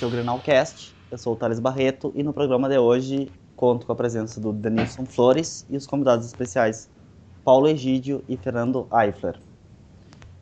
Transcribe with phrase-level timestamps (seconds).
[0.00, 3.84] Este é o Grenalcast, eu sou o Thales Barreto e no programa de hoje conto
[3.84, 6.88] com a presença do Denilson Flores e os convidados especiais
[7.44, 9.38] Paulo Egídio e Fernando Eifler.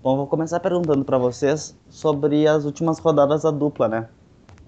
[0.01, 4.09] Bom, vou começar perguntando para vocês sobre as últimas rodadas da dupla, né?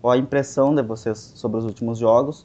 [0.02, 2.44] Qual a impressão de vocês sobre os últimos jogos?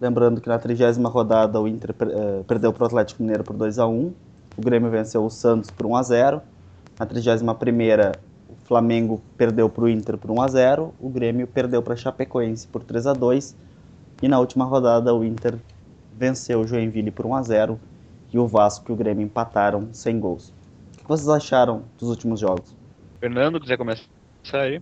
[0.00, 3.80] Lembrando que na trigésima rodada o Inter uh, perdeu para o Atlético Mineiro por 2
[3.80, 4.12] a 1
[4.56, 6.42] o Grêmio venceu o Santos por 1 a 0
[7.00, 8.29] Na trigésima primeira o
[8.70, 12.68] Flamengo perdeu para o Inter por 1 a 0 o Grêmio perdeu para a Chapecoense
[12.68, 13.56] por 3 a 2
[14.22, 15.58] e na última rodada o Inter
[16.16, 17.80] venceu o Joinville por 1 a 0
[18.32, 20.54] e o Vasco e o Grêmio empataram sem gols.
[20.94, 22.76] O que vocês acharam dos últimos jogos?
[23.18, 24.06] Fernando, quiser começar
[24.52, 24.80] aí?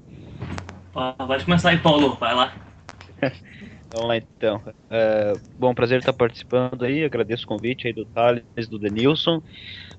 [0.92, 2.52] Pode começar aí, Paulo, vai lá.
[3.90, 4.62] Vamos lá então.
[4.90, 7.04] É, bom, prazer estar participando aí.
[7.04, 9.42] Agradeço o convite aí do Thales, do Denilson.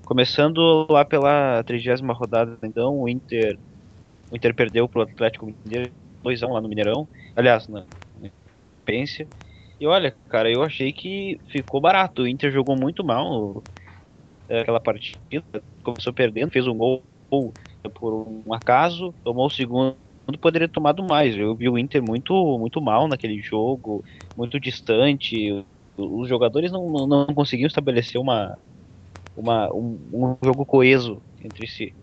[0.04, 3.58] Começando lá pela trigésima rodada, então, o Inter,
[4.30, 5.92] o Inter perdeu para o Atlético Mineiro
[6.24, 7.08] 2x1 lá no Mineirão.
[7.34, 7.84] Aliás, na
[8.84, 9.26] Pência.
[9.78, 12.22] E olha, cara, eu achei que ficou barato.
[12.22, 13.62] O Inter jogou muito mal
[14.48, 15.44] é, aquela partida.
[15.82, 17.02] Começou perdendo, fez um gol
[17.94, 18.12] por
[18.46, 19.96] um acaso, tomou o segundo
[20.38, 21.36] poderia ter tomado mais.
[21.36, 24.04] Eu vi o Inter muito, muito mal naquele jogo,
[24.36, 25.64] muito distante.
[25.96, 28.56] Os jogadores não, não, não conseguiam estabelecer uma,
[29.36, 31.94] uma, um, um, jogo coeso entre si.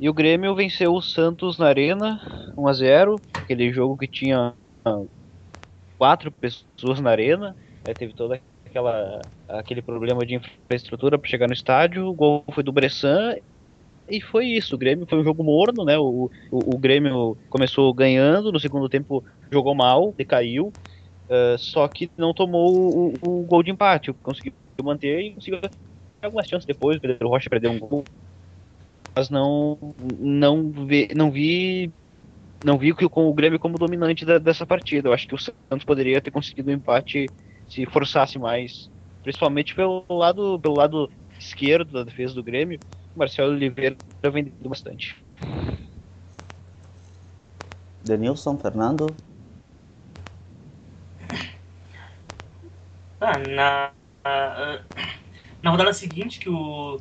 [0.00, 4.54] E o Grêmio venceu o Santos na Arena, 1 a 0 aquele jogo que tinha
[5.98, 7.56] quatro pessoas na arena,
[7.96, 12.70] teve toda aquela aquele problema de infraestrutura para chegar no estádio, o gol foi do
[12.70, 13.34] Bressan
[14.08, 14.74] e foi isso.
[14.74, 15.98] O Grêmio foi um jogo morno, né?
[15.98, 20.72] O, o, o Grêmio começou ganhando, no segundo tempo jogou mal, decaiu.
[21.28, 24.12] Uh, só que não tomou o, o, gol de empate.
[24.14, 24.52] Conseguiu
[24.82, 25.60] manter e conseguiu
[26.22, 26.96] algumas chances depois.
[26.96, 28.04] O Pedro Rocha perdeu um gol.
[29.18, 29.76] Mas não,
[30.20, 31.92] não, vi, não vi.
[32.64, 35.08] Não vi que com o Grêmio como dominante da, dessa partida.
[35.08, 37.26] Eu acho que o Santos poderia ter conseguido um empate
[37.68, 38.88] se forçasse mais.
[39.24, 42.78] Principalmente pelo lado, pelo lado esquerdo da defesa do Grêmio
[43.16, 45.16] Marcelo Oliveira vendendo bastante.
[48.04, 49.08] Denilson, Fernando?
[53.20, 53.90] Ah, na,
[55.60, 57.00] na rodada seguinte, que o,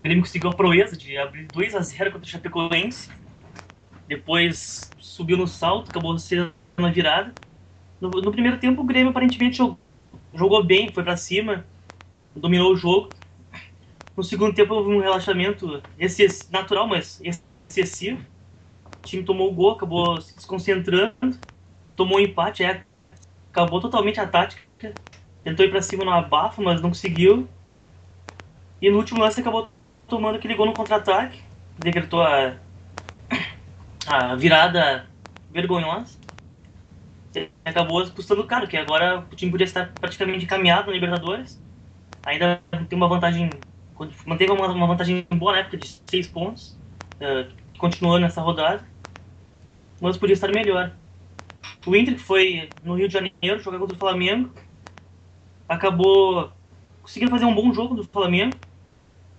[0.00, 3.10] o Grêmio conseguiu a proeza de abrir 2 a 0 contra o Chapecoense.
[4.08, 7.34] Depois subiu no salto, acabou sendo a virada.
[8.00, 9.78] No, no primeiro tempo, o Grêmio aparentemente jogou,
[10.32, 11.66] jogou bem, foi para cima,
[12.34, 13.10] dominou o jogo.
[14.16, 15.82] No segundo tempo houve um relaxamento
[16.50, 17.20] natural, mas
[17.68, 18.24] excessivo.
[19.02, 21.38] O time tomou o gol, acabou se desconcentrando,
[21.94, 22.86] tomou um empate, é,
[23.50, 24.62] acabou totalmente a tática.
[25.44, 27.46] Tentou ir para cima no abafa, mas não conseguiu.
[28.80, 29.68] E no último lance acabou
[30.10, 31.40] tomando aquele gol no contra-ataque.
[31.78, 32.56] Decretou a,
[34.06, 35.06] a virada
[35.50, 36.18] vergonhosa.
[37.34, 41.58] E acabou custando caro, que agora o time podia estar praticamente encaminhado na Libertadores.
[42.26, 43.48] Ainda tem uma vantagem
[44.26, 46.78] manteve uma, uma vantagem boa na época de 6 pontos,
[47.16, 48.86] uh, continuou nessa rodada,
[50.00, 50.92] mas podia estar melhor.
[51.86, 54.50] O Inter, que foi no Rio de Janeiro jogar contra o Flamengo,
[55.68, 56.52] acabou
[57.02, 58.56] conseguindo fazer um bom jogo do Flamengo.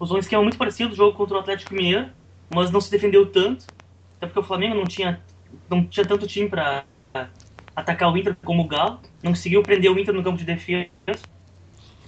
[0.01, 2.09] Usou um esquema muito parecido do jogo contra o Atlético Mineiro,
[2.49, 3.71] mas não se defendeu tanto,
[4.17, 5.23] até porque o Flamengo não tinha,
[5.69, 6.83] não tinha tanto time para
[7.75, 10.89] atacar o Inter como o Galo, não conseguiu prender o Inter no campo de defesa.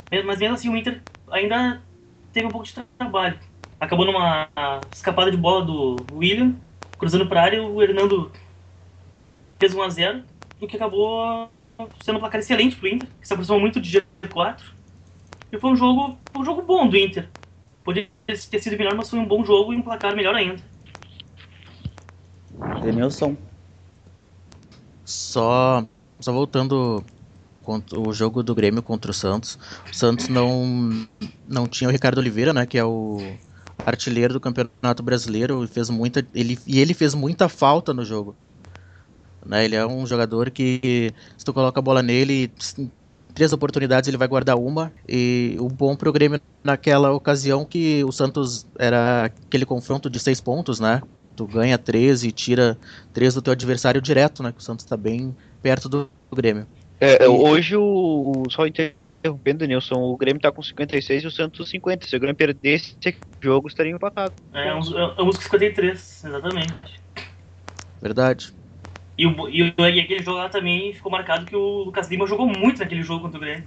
[0.09, 1.83] Mas mesmo assim, o Inter ainda
[2.31, 3.39] teve um pouco de trabalho.
[3.79, 4.49] Acabou numa
[4.91, 6.55] escapada de bola do William,
[6.97, 8.31] cruzando para a área, o Hernando
[9.59, 10.23] fez 1x0,
[10.59, 11.47] o que acabou
[11.99, 14.63] sendo um placar excelente pro Inter, que se aproximou muito de G4.
[15.51, 17.29] E foi um jogo, um jogo bom do Inter.
[17.83, 20.61] Poderia ter sido melhor, mas foi um bom jogo e um placar melhor ainda.
[22.81, 23.35] Denilson.
[25.05, 25.85] Só,
[26.19, 27.03] só voltando
[27.95, 29.57] o jogo do Grêmio contra o Santos.
[29.89, 31.07] O Santos não,
[31.47, 33.19] não tinha o Ricardo Oliveira, né, que é o
[33.85, 38.35] artilheiro do Campeonato Brasileiro, e fez muita ele e ele fez muita falta no jogo.
[39.45, 42.51] Né, ele é um jogador que se tu coloca a bola nele,
[43.33, 44.91] três oportunidades ele vai guardar uma.
[45.07, 50.39] E o bom pro Grêmio naquela ocasião que o Santos era aquele confronto de seis
[50.39, 51.01] pontos, né?
[51.35, 52.77] Tu ganha três e tira
[53.11, 54.51] três do teu adversário direto, né?
[54.51, 56.67] Que o Santos está bem perto do Grêmio.
[56.99, 62.07] É, hoje o, só interrompendo, Nilson, o Grêmio tá com 56 e o Santos 50.
[62.07, 64.33] Se o Grêmio perdesse esse jogo, estaria empatado.
[64.53, 67.01] É, é uns, é uns 53, exatamente.
[68.01, 68.53] Verdade.
[69.17, 72.47] E, o, e, e aquele jogo lá também ficou marcado que o Lucas Lima jogou
[72.47, 73.65] muito naquele jogo contra o Grêmio.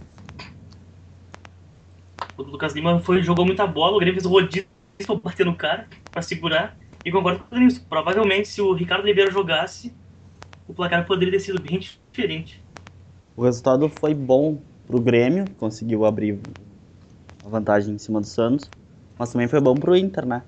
[2.37, 4.67] O Lucas Lima foi, jogou muita bola, o Grêmio fez o rodízio
[5.07, 6.77] pra bater no cara, pra segurar.
[7.05, 7.87] E concordo com isso.
[7.89, 9.95] Provavelmente, se o Ricardo Oliveira jogasse,
[10.67, 12.61] o placar poderia ter sido bem diferente.
[13.37, 16.41] O resultado foi bom pro Grêmio, conseguiu abrir
[17.45, 18.71] a vantagem em cima do Santos,
[19.19, 20.43] mas também foi bom pro Inter, né?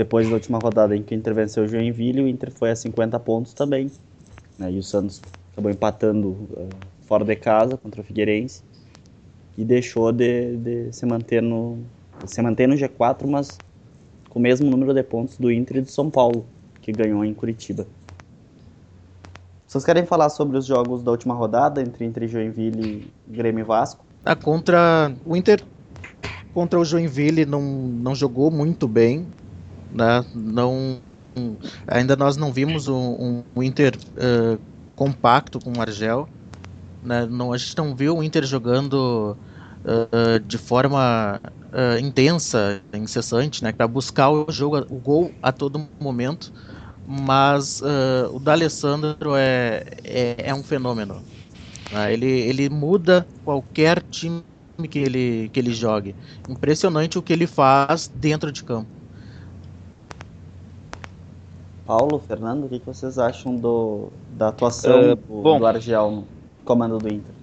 [0.00, 2.74] Depois da última rodada em que o Inter venceu o Joinville, o Inter foi a
[2.74, 3.90] 50 pontos também.
[4.58, 4.72] Né?
[4.72, 5.20] E o Santos
[5.52, 6.70] acabou empatando uh,
[7.02, 8.62] fora de casa contra o Figueirense
[9.58, 11.80] e deixou de, de se manter no
[12.24, 13.58] se manter no G4, mas
[14.30, 16.46] com o mesmo número de pontos do Inter e do São Paulo,
[16.80, 17.86] que ganhou em Curitiba.
[19.66, 23.60] Vocês querem falar sobre os jogos da última rodada entre Inter e Joinville e Grêmio
[23.60, 24.02] e Vasco?
[24.24, 25.62] Ah, contra o Inter
[26.54, 29.26] contra o Joinville não, não jogou muito bem,
[29.92, 30.24] né?
[30.34, 31.00] Não
[31.86, 34.58] ainda nós não vimos um, um Inter uh,
[34.96, 36.28] compacto com o Argel,
[37.02, 37.26] né?
[37.26, 39.36] Não a gente não viu o Inter jogando
[39.84, 43.72] uh, de forma uh, intensa, incessante, né?
[43.72, 46.52] Para buscar o jogo, o gol a todo momento
[47.12, 47.82] mas
[48.32, 51.20] o D'Alessandro é, é, é, um fenômeno.
[51.90, 52.12] Né?
[52.12, 54.44] Ele, ele muda qualquer time
[54.88, 56.14] que ele, que ele jogue.
[56.48, 58.99] Impressionante o que ele faz dentro de campo.
[61.90, 66.28] Paulo, Fernando, o que, vocês acham do, da atuação uh, do, do Argel no
[66.64, 67.34] comando do Inter?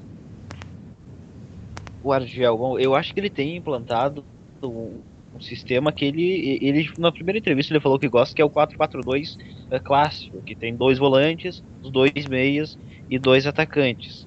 [2.01, 4.23] O Argel, bom, eu acho que ele tem implantado
[4.63, 5.01] um
[5.41, 9.37] sistema que ele, ele na primeira entrevista ele falou que gosta que é o 4-4-2
[9.69, 12.79] é, clássico, que tem dois volantes, dois meias
[13.09, 14.25] e dois atacantes.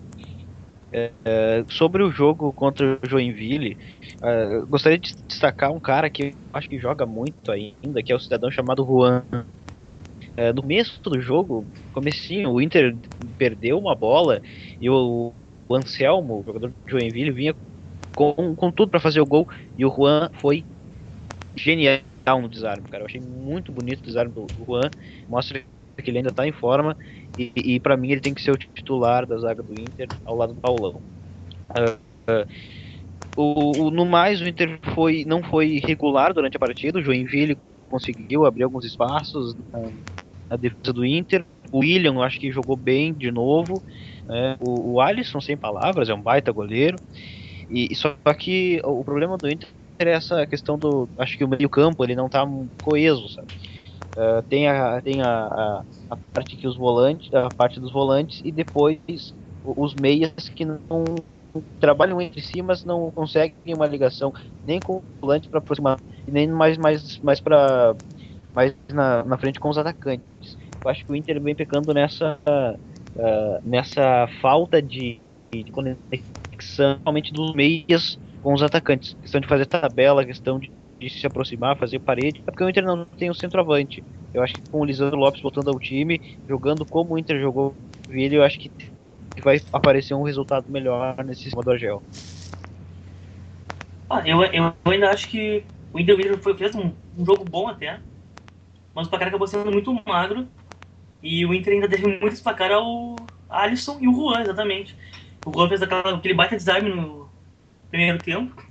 [0.93, 3.79] É, é, sobre o jogo contra o Joinville,
[4.21, 8.15] é, gostaria de destacar um cara que eu acho que joga muito ainda, que é
[8.15, 9.25] o cidadão chamado Juan.
[10.37, 12.97] É, no começo do jogo, comecinho, o Inter
[13.37, 14.41] perdeu uma bola
[14.81, 15.33] e o,
[15.69, 17.55] o Anselmo, jogador do Joinville, vinha
[18.15, 20.65] com, com tudo para fazer o gol e o Juan foi
[21.57, 22.03] genial
[22.41, 23.03] no desarme, cara.
[23.03, 24.91] Eu achei muito bonito o desarme do Juan.
[25.29, 25.63] Mostra
[26.01, 26.97] que ele ainda tá em forma.
[27.39, 30.37] E, e para mim ele tem que ser o titular da zaga do Inter ao
[30.37, 31.01] lado do Paulão.
[31.71, 32.49] Uh, uh,
[33.37, 36.99] o, o, no mais, o Inter foi, não foi regular durante a partida.
[36.99, 37.57] O Joinville
[37.89, 39.57] conseguiu abrir alguns espaços
[40.51, 41.45] na defesa do Inter.
[41.71, 43.81] O William, eu acho que jogou bem de novo.
[44.29, 46.99] É, o, o Alisson, sem palavras, é um baita goleiro.
[47.71, 49.69] E, só que o problema do Inter
[50.01, 51.09] é essa questão do.
[51.17, 52.45] Acho que o meio-campo ele não tá
[52.83, 53.49] coeso, sabe?
[54.17, 58.43] Uh, tem a, tem a, a, a, parte que os volantes, a parte dos volantes
[58.45, 59.33] e depois
[59.65, 60.81] os meias que não
[61.79, 64.35] trabalham entre si, mas não conseguem uma ligação
[64.67, 67.95] nem com o volante para aproximar, nem mais mais mais para
[68.55, 70.59] mais na, na frente com os atacantes.
[70.83, 75.21] Eu acho que o Inter vem pecando nessa uh, nessa falta de,
[75.53, 79.17] de conexão, realmente dos meias com os atacantes.
[79.21, 82.43] Questão de fazer tabela, questão de, de se aproximar, fazer parede.
[82.47, 84.03] É porque o Inter não tem o centroavante.
[84.33, 87.75] Eu acho que com o Lisandro Lopes voltando ao time, jogando como o Inter jogou
[88.09, 88.71] ele, eu acho que
[89.43, 92.03] vai aparecer um resultado melhor nesse sistema do Argel.
[94.09, 97.69] Ah, eu, eu ainda acho que o Inter, o Inter fez um, um, jogo bom
[97.69, 98.01] até,
[99.01, 100.47] mas o placar acabou sendo muito magro
[101.23, 103.17] e o Inter ainda deve muito destacar ao
[103.49, 104.95] Alisson e o Juan, exatamente.
[105.47, 107.31] O Juan fez aquela, aquele baita desarme no,
[107.91, 108.63] primeiro tempo.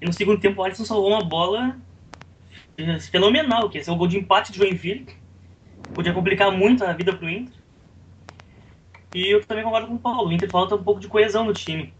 [0.00, 1.78] E no segundo tempo o Alisson salvou uma bola
[2.78, 5.06] eh, fenomenal, que é o gol de empate de Joinville.
[5.94, 7.54] Podia complicar muito a vida pro Inter.
[9.14, 10.30] E eu também concordo com o Paulo.
[10.30, 11.92] O Inter falta um pouco de coesão no time.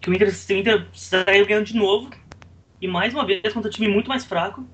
[0.00, 2.10] Que o Inter, o Inter saiu ganhando de novo.
[2.80, 4.66] E mais uma vez, contra um time muito mais fraco.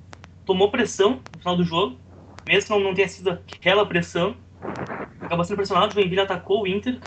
[0.45, 1.97] Tomou pressão no final do jogo.
[2.47, 4.37] Mesmo não, tenha sido aquela pressão.
[5.21, 5.93] Acabou sendo pressionado.
[5.93, 6.99] O Joinville atacou o Inter.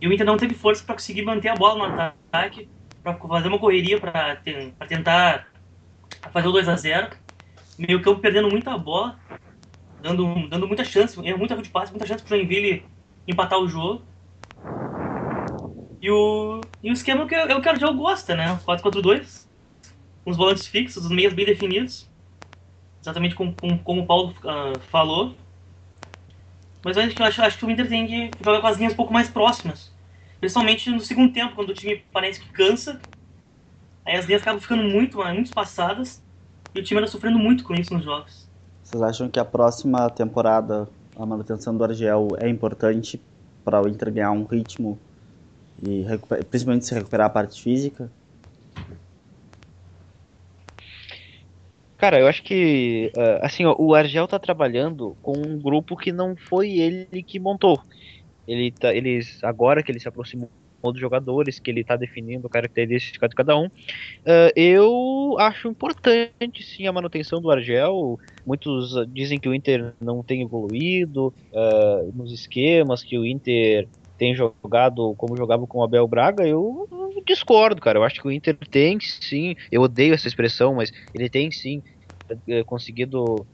[0.00, 2.68] E o Inter não teve força para conseguir manter a bola no ataque
[3.02, 4.36] para fazer uma correria para
[4.88, 5.46] tentar
[6.32, 7.10] fazer o 2 a 0
[7.78, 9.18] Meio campo perdendo muita bola,
[10.02, 12.84] dando, dando muita chance, muita de passe, muita chance para o Joinville
[13.28, 14.02] empatar o jogo.
[16.00, 18.58] E o, e o esquema que é o que o Cardial gosta, né?
[18.66, 19.46] 4-4-2,
[20.24, 22.10] com os volantes fixos, os meias bem definidos,
[23.00, 25.34] exatamente como, como, como o Paulo uh, falou.
[26.84, 29.12] Mas acho, acho, acho que o Inter tem que jogar com as linhas um pouco
[29.12, 29.90] mais próximas
[30.40, 33.00] Principalmente no segundo tempo, quando o time parece que cansa.
[34.04, 36.22] Aí as linhas acabam ficando muito, muito espaçadas.
[36.74, 38.46] E o time anda sofrendo muito com isso nos jogos.
[38.82, 40.86] Vocês acham que a próxima temporada,
[41.18, 43.20] a manutenção do Argel é importante
[43.64, 44.98] para o Inter ganhar um ritmo
[45.82, 46.04] e
[46.44, 48.10] principalmente se recuperar a parte física?
[51.96, 53.10] Cara, eu acho que
[53.40, 57.80] assim, ó, o Argel tá trabalhando com um grupo que não foi ele que montou.
[58.46, 60.50] Ele tá, eles agora que ele se aproximou
[60.82, 63.66] outros jogadores que ele está definindo a característica de cada um.
[63.66, 68.18] Uh, eu acho importante sim a manutenção do Argel.
[68.44, 74.34] Muitos dizem que o Inter não tem evoluído uh, nos esquemas, que o Inter tem
[74.34, 76.46] jogado como jogava com o Abel Braga.
[76.46, 76.88] Eu
[77.26, 77.98] discordo, cara.
[77.98, 79.56] Eu acho que o Inter tem sim.
[79.70, 81.82] Eu odeio essa expressão, mas ele tem sim
[82.30, 83.46] uh, conseguido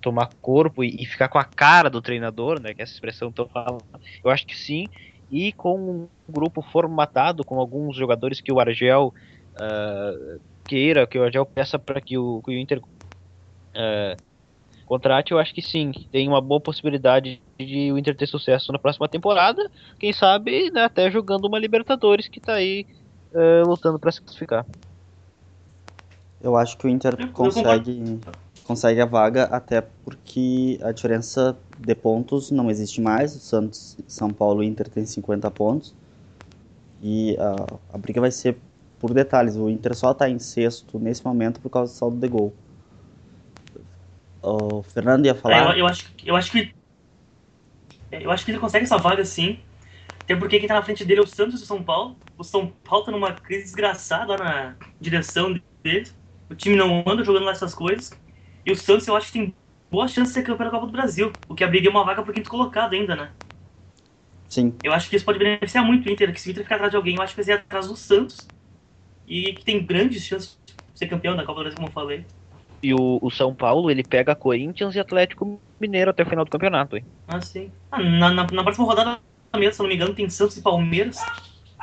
[0.00, 2.72] tomar corpo e, ficar com a cara do treinador, né?
[2.72, 3.84] Que é essa expressão falando.
[4.24, 4.88] Eu acho que sim
[5.30, 9.12] e com um grupo formatado com alguns jogadores que o Argel
[9.54, 14.16] uh, queira, que o Argel peça para que o, que o Inter uh,
[14.86, 18.78] contrate, eu acho que sim, tem uma boa possibilidade de o Inter ter sucesso na
[18.78, 22.86] próxima temporada, quem sabe né, até jogando uma Libertadores que está aí
[23.32, 24.66] uh, lutando para se classificar.
[26.42, 28.20] Eu acho que o Inter consegue
[28.64, 33.36] consegue a vaga, até porque a diferença de pontos não existe mais.
[33.36, 35.94] O Santos, São Paulo e Inter tem 50 pontos.
[37.02, 38.56] E a, a briga vai ser
[38.98, 39.56] por detalhes.
[39.56, 42.52] O Inter só está em sexto nesse momento por causa do saldo de gol.
[44.44, 45.56] O Fernando ia falar.
[45.56, 46.74] É, eu, eu, acho, eu acho que.
[48.12, 49.58] Eu acho que ele consegue essa vaga sim.
[50.20, 52.16] Até porque quem está na frente dele é o Santos e o São Paulo.
[52.36, 56.10] O São Paulo tá numa crise desgraçada lá na direção dele.
[56.50, 58.10] O time não anda jogando lá essas coisas.
[58.66, 59.54] E o Santos eu acho que tem
[59.90, 62.34] boa chance de ser campeão da Copa do Brasil, o que abriria uma vaga por
[62.34, 63.30] quinto colocado ainda, né?
[64.48, 64.74] Sim.
[64.82, 66.90] Eu acho que isso pode beneficiar muito o Inter, que se o Inter ficar atrás
[66.90, 68.52] de alguém, eu acho que vai ser atrás do Santos.
[69.26, 70.58] E que tem grandes chances
[70.92, 72.26] de ser campeão da Copa do Brasil, como eu falei.
[72.84, 76.50] E o, o São Paulo, ele pega Corinthians e Atlético Mineiro até o final do
[76.50, 77.04] campeonato, hein?
[77.26, 77.72] Ah, sim.
[77.90, 79.18] Ah, na, na, na próxima rodada
[79.56, 81.16] mesmo, se não me engano, tem Santos e Palmeiras.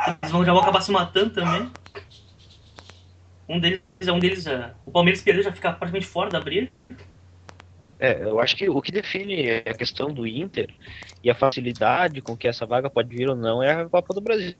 [0.08, 1.68] Eles vão, já vão acabar se matando também.
[3.50, 6.70] Um deles, um deles já, o Palmeiras perder já fica praticamente fora da briga.
[8.00, 10.68] É, eu acho que o que define a questão do Inter
[11.24, 14.22] e a facilidade com que essa vaga pode vir ou não é a Copa do
[14.22, 14.56] Brasil.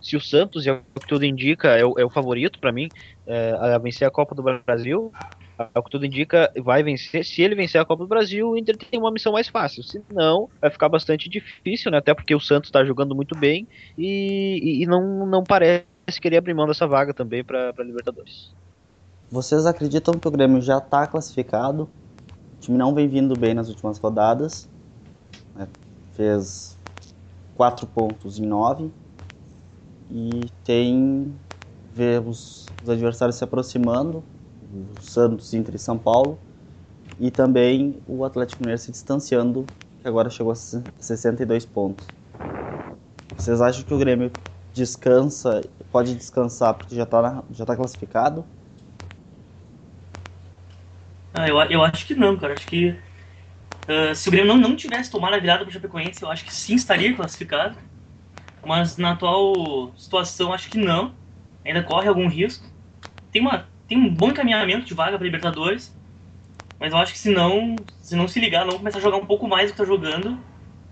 [0.00, 2.90] Se o Santos, é o que tudo indica, é o, é o favorito para mim
[3.26, 5.10] é, a vencer a Copa do Brasil,
[5.58, 7.24] é o que tudo indica, vai vencer.
[7.24, 9.82] Se ele vencer a Copa do Brasil, o Inter tem uma missão mais fácil.
[9.82, 11.98] Se não, vai ficar bastante difícil, né?
[11.98, 15.84] Até porque o Santos está jogando muito bem e, e, não, não parece
[16.20, 18.52] queria abrir mão dessa vaga também para Libertadores.
[19.30, 21.88] Vocês acreditam que o Grêmio já está classificado?
[22.56, 24.68] O time não vem vindo bem nas últimas rodadas.
[25.54, 25.66] Né?
[26.12, 26.78] Fez
[27.56, 28.90] quatro pontos em nove.
[30.10, 31.34] E tem
[31.92, 34.22] ver os, os adversários se aproximando.
[34.74, 36.38] O Santos, Inter e São Paulo.
[37.20, 39.64] E também o Atlético Mineiro se distanciando,
[40.02, 42.06] que agora chegou a 62 pontos.
[43.36, 44.32] Vocês acham que o Grêmio
[44.72, 45.60] descansa,
[45.92, 48.44] pode descansar porque já está já tá classificado?
[51.32, 52.54] Ah, eu, eu acho que não, cara.
[52.54, 56.22] Acho que uh, se o Grêmio não, não tivesse tomado a virada para o Chapecoense,
[56.22, 57.76] eu acho que sim estaria classificado.
[58.64, 61.14] Mas na atual situação, acho que não.
[61.64, 62.66] Ainda corre algum risco.
[63.30, 65.94] Tem, uma, tem um bom encaminhamento de vaga para Libertadores.
[66.78, 69.26] Mas eu acho que se não, se não se ligar, não começar a jogar um
[69.26, 70.38] pouco mais do que está jogando,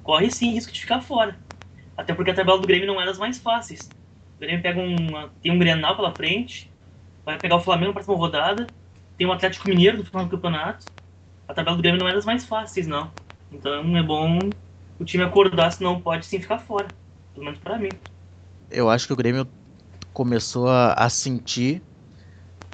[0.02, 1.36] corre sim risco de ficar fora.
[1.96, 3.90] Até porque a tabela do Grêmio não é das mais fáceis.
[4.36, 6.70] O Grêmio pega uma, tem um Grenal pela frente,
[7.24, 8.66] vai pegar o Flamengo na próxima rodada,
[9.16, 10.86] tem o Atlético Mineiro no final do campeonato.
[11.46, 13.10] A tabela do Grêmio não é das mais fáceis, não.
[13.50, 14.38] Então é bom
[14.98, 16.88] o time acordar, senão pode sim ficar fora.
[17.34, 17.90] Pelo menos pra mim.
[18.70, 19.46] Eu acho que o Grêmio
[20.12, 21.82] começou a, a sentir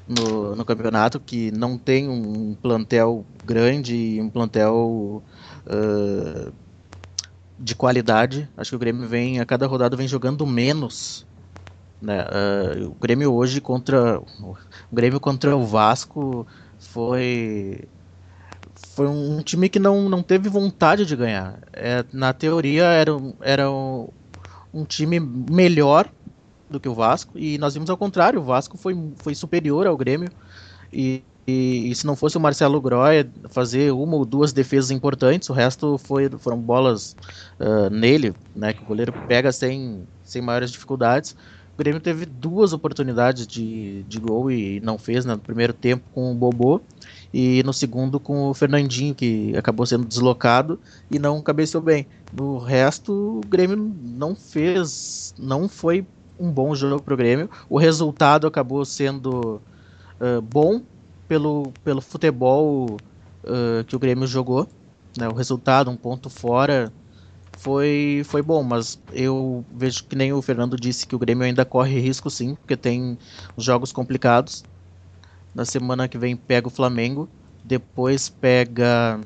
[0.08, 5.22] no, no, campeonato que não tem um plantel grande um plantel
[5.66, 6.52] uh,
[7.58, 8.48] de qualidade.
[8.56, 11.26] Acho que o Grêmio vem, a cada rodada vem jogando menos.
[12.00, 12.22] Né?
[12.22, 14.56] Uh, o Grêmio hoje contra o
[14.92, 16.46] Grêmio contra o Vasco
[16.78, 17.84] foi
[18.94, 21.58] foi um time que não, não teve vontade de ganhar.
[21.72, 24.08] É, na teoria era, era um,
[24.72, 26.08] um time melhor
[26.70, 28.40] do que o Vasco e nós vimos ao contrário.
[28.40, 30.30] O Vasco foi, foi superior ao Grêmio
[30.92, 35.48] e e, e, se não fosse o Marcelo Groy fazer uma ou duas defesas importantes,
[35.48, 37.16] o resto foi, foram bolas
[37.58, 41.34] uh, nele, né, que o goleiro pega sem, sem maiores dificuldades.
[41.72, 46.04] O Grêmio teve duas oportunidades de, de gol e não fez né, no primeiro tempo
[46.12, 46.82] com o Bobô
[47.32, 50.78] e no segundo com o Fernandinho, que acabou sendo deslocado
[51.10, 52.06] e não cabeceou bem.
[52.30, 56.04] No resto, o Grêmio não fez, não foi
[56.38, 57.50] um bom jogo para o Grêmio.
[57.68, 59.60] O resultado acabou sendo
[60.20, 60.82] uh, bom,
[61.26, 62.96] pelo, pelo futebol
[63.44, 64.68] uh, que o Grêmio jogou.
[65.16, 65.28] Né?
[65.28, 66.92] O resultado, um ponto fora,
[67.58, 71.64] foi, foi bom, mas eu vejo que nem o Fernando disse que o Grêmio ainda
[71.64, 73.18] corre risco sim, porque tem
[73.56, 74.64] jogos complicados.
[75.54, 77.28] Na semana que vem pega o Flamengo,
[77.64, 79.20] depois pega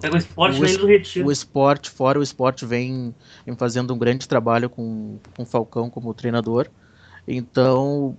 [0.00, 1.28] Pega o esporte O es- do Retiro.
[1.28, 3.14] O esporte, fora o esporte, vem,
[3.46, 6.68] vem fazendo um grande trabalho com, com o Falcão como treinador.
[7.26, 8.16] Então,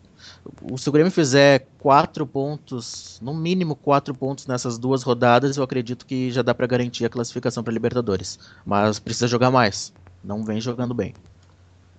[0.62, 5.64] o- se o Grêmio fizer quatro pontos, no mínimo quatro pontos nessas duas rodadas, eu
[5.64, 8.40] acredito que já dá para garantir a classificação para Libertadores.
[8.66, 9.94] Mas precisa jogar mais.
[10.24, 11.14] Não vem jogando bem.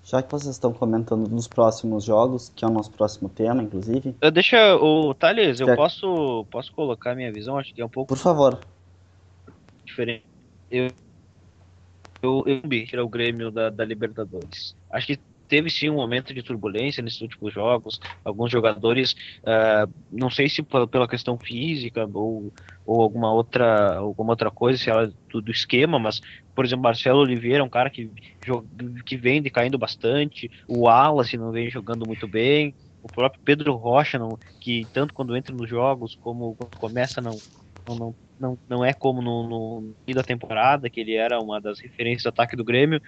[0.05, 4.17] Já que vocês estão comentando dos próximos jogos, que é o nosso próximo tema, inclusive,
[4.33, 8.19] Deixa, o Thales, eu posso, posso colocar minha visão, acho que é um pouco por
[8.19, 8.59] favor.
[9.93, 10.25] Diferente.
[10.71, 10.89] Eu,
[12.23, 14.75] eu, vi tirar o Grêmio da, da Libertadores.
[14.91, 15.19] Acho que
[15.49, 18.01] teve sim um momento de turbulência nesses últimos jogos.
[18.25, 22.51] Alguns jogadores, ah, não sei se pela, questão física ou,
[22.87, 26.21] ou alguma outra alguma outra coisa, se ela do, do esquema, mas
[26.55, 28.11] por exemplo, Marcelo Oliveira é um cara que,
[29.05, 30.51] que vem decaindo bastante.
[30.69, 32.75] O Wallace não vem jogando muito bem.
[33.03, 37.37] O próprio Pedro Rocha, não, que tanto quando entra nos jogos como quando começa, não,
[37.87, 41.81] não, não, não, é como no, no fim da temporada, que ele era uma das
[41.81, 43.01] referências do ataque do Grêmio.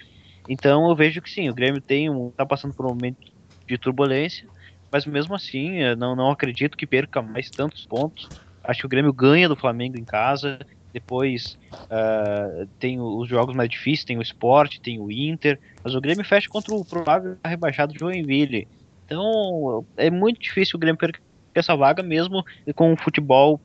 [0.48, 3.18] Então eu vejo que sim, o Grêmio tem um, tá passando por um momento
[3.68, 4.48] de turbulência,
[4.92, 8.30] mas mesmo assim, não, não acredito que perca mais tantos pontos.
[8.62, 10.58] Acho que o Grêmio ganha do Flamengo em casa.
[10.92, 11.56] Depois
[11.90, 16.00] ah, tem o- os jogos mais difíceis, tem o Sport, tem o Inter, mas o
[16.00, 18.68] Grêmio fecha contra o provável rebaixado Joinville.
[19.04, 21.20] Então é muito difícil o Grêmio perder
[21.54, 22.42] essa vaga, mesmo
[22.74, 23.62] com um futebol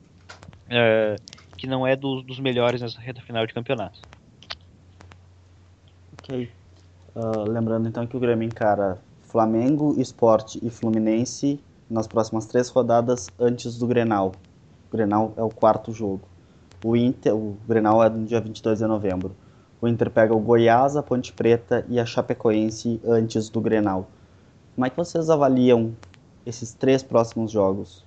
[0.70, 1.16] eh,
[1.56, 4.00] que não é dos, melhores nessa reta final de campeonato.
[6.14, 6.50] Ok.
[7.14, 13.28] Ah, lembrando então que o Grêmio encara Flamengo, Sport e Fluminense nas próximas três rodadas
[13.38, 14.32] antes do Grenal.
[14.88, 16.22] O Grenal é o quarto jogo.
[16.84, 19.34] O Inter, o Grenal é no dia 22 de novembro.
[19.82, 24.08] O Inter pega o Goiás, a Ponte Preta e a Chapecoense antes do Grenal.
[24.74, 25.94] Como é que vocês avaliam
[26.46, 28.04] esses três próximos jogos?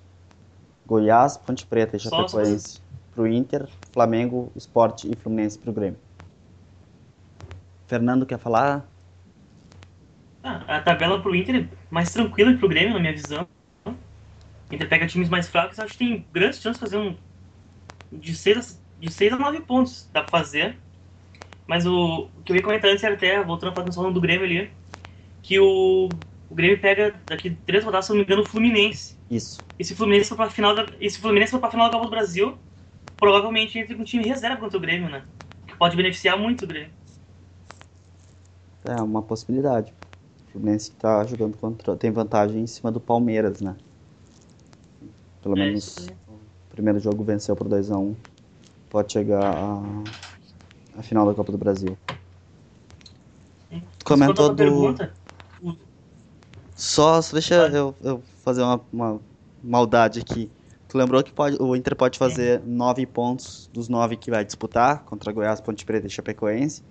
[0.86, 2.80] Goiás, Ponte Preta e Chapecoense
[3.14, 5.98] para o Inter, Flamengo, Sport e Fluminense para o Grêmio.
[7.86, 8.84] Fernando quer falar?
[10.42, 13.46] Ah, a tabela pro Inter é mais tranquila que pro Grêmio, na minha visão.
[13.86, 17.16] O Inter pega times mais fracos, acho que tem grandes chances de fazer um.
[18.12, 20.76] De 6 a, de seis a 9 pontos, dá pra fazer.
[21.66, 24.20] Mas o, o que eu ia comentar antes era até, voltando a falar falando do
[24.20, 24.70] Grêmio ali,
[25.42, 26.08] que o,
[26.54, 29.16] o Grêmio pega daqui três rodadas, se não me engano, o Fluminense.
[29.28, 29.60] Isso.
[29.76, 31.86] E se o Fluminense for pra final da, e se o Fluminense for pra final
[31.88, 32.56] da Copa do Brasil,
[33.18, 35.24] provavelmente entra com um time reserva contra o Grêmio, né?
[35.66, 36.90] Que pode beneficiar muito o Grêmio.
[38.84, 39.92] É uma possibilidade.
[40.48, 41.96] O Fluminense está jogando contra.
[41.96, 43.74] tem vantagem em cima do Palmeiras, né?
[45.42, 48.14] Pelo É menos o primeiro jogo venceu por 2x1.
[48.90, 49.82] Pode chegar à
[50.96, 51.98] à final da Copa do Brasil.
[53.68, 53.82] Sim.
[54.04, 55.12] Comentou do- pergunta,
[56.74, 59.20] Só, só deixa eu, eu fazer uma, uma
[59.62, 60.50] maldade aqui.
[60.88, 65.04] Tu lembrou que pode, o Inter pode fazer nove pontos dos nove que vai disputar
[65.04, 66.82] contra Goiás, Ponte Preta e Chapecoense.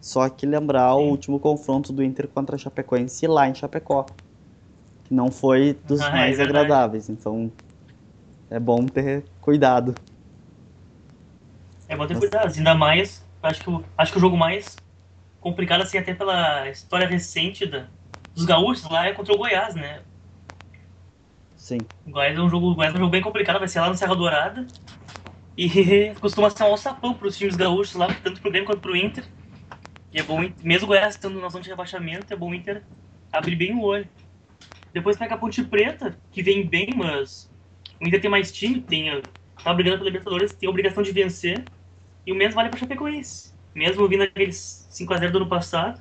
[0.00, 1.10] Só que lembrar o Sim.
[1.10, 4.04] último confronto do Inter contra a Chapecoense lá em Chapecó.
[5.04, 6.72] Que não foi dos Ah, é mais verdade.
[6.72, 7.08] agradáveis.
[7.08, 7.52] Então
[8.50, 9.94] é bom ter cuidado.
[11.86, 13.26] É bom ter cuidado, ainda mais.
[13.42, 14.76] Acho que, o- acho que o jogo mais
[15.40, 17.90] complicado, assim, até pela história recente da,
[18.38, 20.00] dos gaúchos lá é contra o Goiás, né?
[21.56, 21.78] Sim.
[22.06, 23.88] O Goiás é um jogo, o Goiás é um jogo bem complicado, vai ser lá
[23.88, 24.64] no Serra Dourada.
[25.56, 28.94] E costuma ser um alçapão para os times gaúchos lá, tanto pro Grêmio quanto pro
[28.94, 29.24] Inter.
[30.12, 32.84] E é bom, mesmo o Goiás estando na zona de rebaixamento, é bom o Inter
[33.32, 34.08] abrir bem o olho.
[34.92, 37.50] Depois pega a Ponte Preta, que vem bem, mas
[38.00, 39.20] o Inter tem mais time, tem,
[39.64, 41.64] tá brigando pela Libertadores, tem a obrigação de vencer.
[42.24, 43.52] E o mesmo vale para Chapecoense.
[43.74, 46.00] Mesmo vindo aqueles 5x0 do ano passado,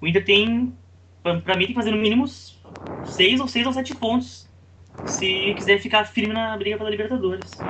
[0.00, 0.72] o Inter tem,
[1.24, 4.52] pra, pra mim, tem que fazer no mínimo 6 ou 6 ou 7 pontos
[5.04, 7.66] se quiser ficar firme na briga pela Libertadores.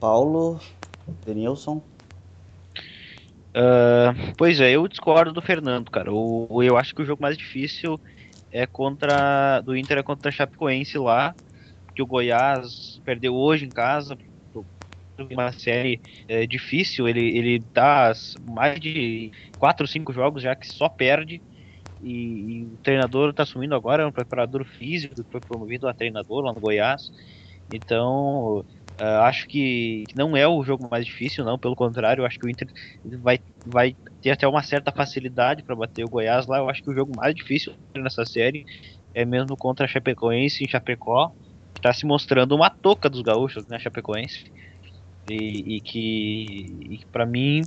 [0.00, 0.58] Paulo,
[1.26, 1.82] Denilson.
[3.54, 6.12] Ah, pois é, eu discordo do Fernando, cara.
[6.12, 8.00] O, o- eu acho que o jogo mais difícil
[8.50, 11.34] é contra do Inter é contra a Chapecoense lá,
[11.94, 14.16] que o Goiás perdeu hoje em casa.
[15.30, 18.12] Uma série é, difícil, ele, ele tá
[18.44, 21.40] mais de 4 ou 5 jogos já que só perde.
[22.02, 25.94] E, e o treinador tá assumindo agora, é um preparador físico que foi promovido a
[25.94, 27.10] treinador lá no Goiás.
[27.72, 28.64] Então,
[28.98, 32.50] ah, acho que não é o jogo mais difícil, não, pelo contrário, acho que o
[32.50, 32.68] Inter
[33.04, 36.58] vai, vai ter até uma certa facilidade para bater o Goiás lá.
[36.58, 38.64] Eu acho que o jogo mais difícil nessa série
[39.14, 41.32] é mesmo contra a Chapecoense em Chapecó,
[41.76, 44.44] está se mostrando uma toca dos gaúchos, né, Chapecoense.
[45.28, 47.62] E, e que, que para mim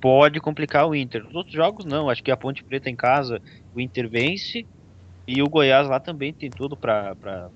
[0.00, 1.24] pode complicar o Inter.
[1.24, 3.40] Nos outros jogos não, acho que a Ponte Preta em casa
[3.74, 4.66] o Inter vence
[5.26, 7.50] e o Goiás lá também tem tudo para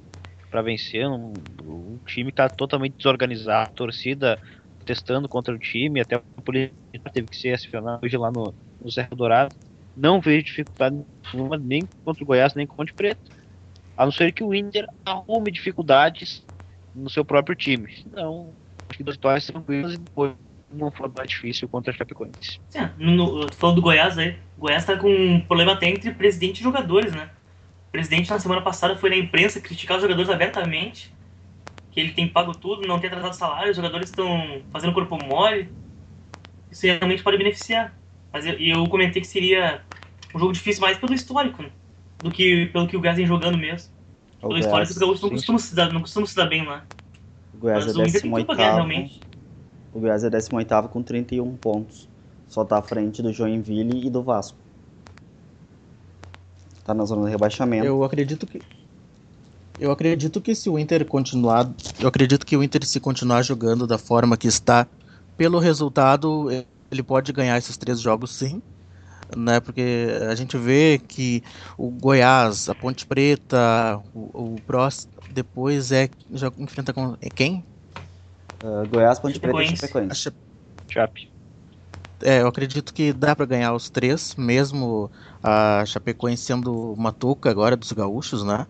[0.64, 1.07] vencer.
[1.09, 4.38] Um, o time está totalmente desorganizado, a torcida
[4.85, 6.73] testando contra o time, até a polícia
[7.12, 9.55] teve que ser acionada hoje lá no, no Serra Dourado.
[9.94, 13.31] Não vejo dificuldade nenhuma, nem contra o Goiás, nem contra o Preto.
[13.97, 16.42] A não ser que o Inter arrume dificuldades
[16.94, 17.92] no seu próprio time.
[18.14, 18.47] Acho
[18.96, 20.33] que duas vitórias tranquilas e depois
[20.70, 22.61] não for mais difícil contra a Chapecoense.
[22.74, 26.61] É, no, falando do Goiás aí, o Goiás tá com um problema até entre presidente
[26.61, 27.31] e jogadores, né?
[27.88, 31.12] O presidente na semana passada foi na imprensa criticar os jogadores abertamente,
[31.90, 35.70] que ele tem pago tudo, não tem atrasado salário, os jogadores estão fazendo corpo mole.
[36.70, 37.94] Isso realmente pode beneficiar.
[38.31, 39.81] Mas eu, eu comentei que seria
[40.35, 41.70] um jogo difícil mais pelo histórico, né?
[42.18, 43.90] do que pelo que o Goiás vem jogando mesmo.
[44.38, 46.64] O Pelo Goiás, histórico, os gaúchos não costumam se dar, não costumam se dar bem
[46.64, 46.85] lá.
[47.59, 49.21] O Goiás Mas é o Inter tem 18 tudo pra ganhar, realmente.
[49.92, 52.09] O Goiás é 18 com 31 pontos.
[52.49, 54.57] Só tá à frente do Joinville e do Vasco.
[56.85, 57.85] Tá na zona de rebaixamento.
[57.85, 58.62] Eu acredito que.
[59.79, 61.71] Eu acredito que se o Inter continuar.
[62.01, 64.87] Eu acredito que o Inter, se continuar jogando da forma que está,
[65.37, 66.49] pelo resultado,
[66.90, 68.62] ele pode ganhar esses três jogos sim.
[69.36, 71.42] Né, porque a gente vê que
[71.76, 75.12] o Goiás, a Ponte Preta, o, o próximo.
[75.28, 76.08] Depois é.
[76.30, 77.14] Já enfrenta com.
[77.20, 77.66] É quem?
[78.62, 80.22] Uh, Goiás, Ponte Preta e Chapecoense.
[80.22, 80.32] Cha-
[80.88, 81.28] Chape.
[82.20, 85.10] É, eu acredito que dá pra ganhar os três, mesmo
[85.42, 88.66] a Chapecoense sendo uma touca agora dos gaúchos, né?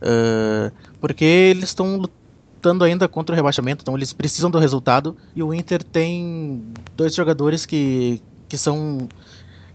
[0.00, 5.16] Ah, porque eles estão lutando ainda contra o rebaixamento, então eles precisam do resultado.
[5.34, 6.62] E o Inter tem
[6.96, 9.10] dois jogadores que, que são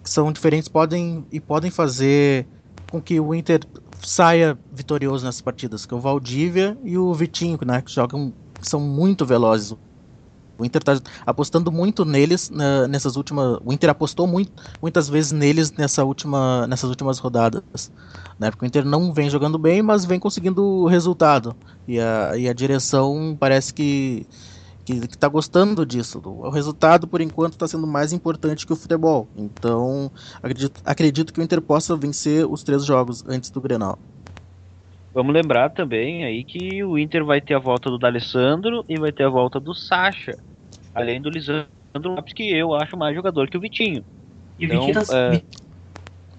[0.10, 2.48] são diferentes, podem e podem fazer
[2.89, 3.62] com que o Inter
[4.02, 7.82] saia vitorioso nessas partidas, que é o Valdívia e o Vitinho, né?
[7.82, 9.76] Que jogam, são muito velozes.
[10.60, 13.60] O Inter tá apostando muito neles né, nessas últimas.
[13.63, 17.91] O Inter apostou muito, muitas vezes neles nessa última, nessas últimas rodadas.
[18.39, 18.50] Né?
[18.50, 21.56] Porque o Inter não vem jogando bem, mas vem conseguindo resultado.
[21.88, 24.26] E a, e a direção parece que
[24.93, 26.21] que está gostando disso.
[26.23, 29.28] O resultado, por enquanto, está sendo mais importante que o futebol.
[29.36, 34.00] Então, acredito, acredito que o Inter possa vencer os três jogos antes do Grenal.
[35.13, 39.12] Vamos lembrar também aí que o Inter vai ter a volta do D'Alessandro e vai
[39.12, 40.38] ter a volta do Sacha.
[40.93, 41.69] Além do Lisandro
[42.04, 44.06] Lopes, que eu acho mais jogador que o Vitinho.
[44.58, 45.41] E o Então, Vitinho tá, é,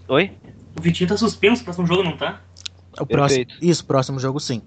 [0.08, 0.32] Oi?
[0.78, 2.40] o Vitinho tá suspenso no próximo jogo, não tá?
[2.98, 3.54] O próximo, Perfeito.
[3.60, 4.62] isso, próximo jogo sim.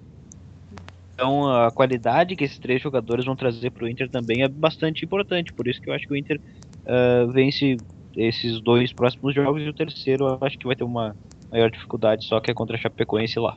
[1.22, 5.04] Então a qualidade que esses três jogadores vão trazer para o Inter também é bastante
[5.04, 5.52] importante.
[5.54, 6.40] Por isso que eu acho que o Inter
[6.84, 7.80] eh, vence
[8.16, 11.16] esses dois próximos jogos e o terceiro eu acho que vai ter uma
[11.50, 13.54] maior dificuldade, só que é contra a Chapecoense lá.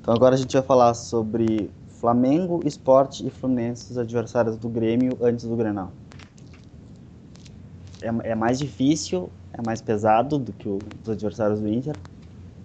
[0.00, 5.16] Então agora a gente vai falar sobre Flamengo, Sport e Fluminense, os adversários do Grêmio
[5.20, 5.92] antes do Grenal.
[8.00, 11.94] É, é mais difícil, é mais pesado do que o- os adversários do Inter.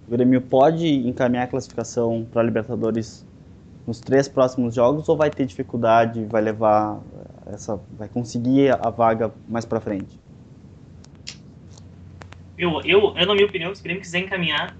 [0.06, 3.24] O Grêmio pode encaminhar a classificação para a Libertadores
[3.86, 7.00] nos três próximos jogos ou vai ter dificuldade, vai levar
[7.46, 10.18] essa, vai conseguir a vaga mais para frente?
[12.56, 14.76] Eu, eu, eu, na minha opinião, se o Grêmio quiser encaminhar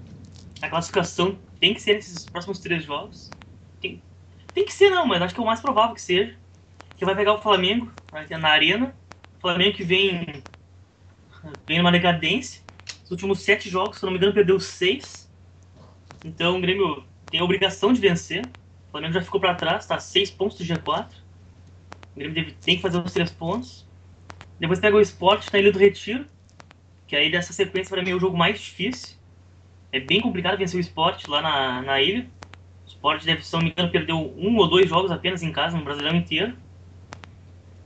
[0.61, 3.29] a classificação, tem que ser nesses próximos três jogos.
[3.81, 4.01] Tem,
[4.53, 6.35] tem que ser, não, mas acho que é o mais provável que seja.
[6.97, 7.91] Que vai pegar o Flamengo
[8.39, 8.95] na arena.
[9.37, 10.41] O Flamengo que vem,
[11.67, 12.61] vem numa decadência.
[13.03, 15.29] Os últimos sete jogos, se não me engano, perdeu seis.
[16.23, 18.45] Então o Grêmio tem a obrigação de vencer.
[18.95, 21.05] Flamengo já ficou para trás, tá a seis pontos do G4.
[22.13, 23.85] O Grêmio deve, tem que fazer os três pontos.
[24.57, 26.25] Depois pega o Sport na Ilha do Retiro.
[27.05, 29.17] Que aí dessa sequência para mim é o jogo mais difícil.
[29.91, 32.25] É bem complicado vencer o Sport lá na, na ilha.
[32.85, 35.77] O Sport deve, se não me engano, perdeu um ou dois jogos apenas em casa,
[35.77, 36.57] no Brasileirão inteiro.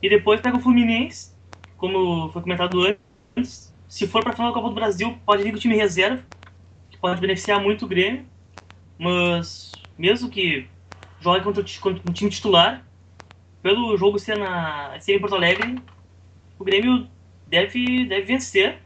[0.03, 1.35] E depois pega o Fluminense,
[1.75, 2.79] como foi comentado
[3.35, 3.75] antes.
[3.87, 6.23] Se for para final da Copa do Brasil, pode vir com o time reserva,
[6.91, 8.27] que pode beneficiar muito o Grêmio.
[8.99, 10.69] Mas mesmo que
[11.21, 12.85] jogue contra o, o time titular,
[13.61, 15.81] pelo jogo ser, na, ser em Porto Alegre,
[16.57, 17.07] o Grêmio
[17.47, 18.79] deve, deve vencer